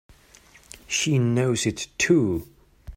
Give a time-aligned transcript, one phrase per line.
[0.87, 2.47] She knows it too!